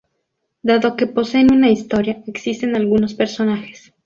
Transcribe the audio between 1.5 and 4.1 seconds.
una historia, existen algunos personajes.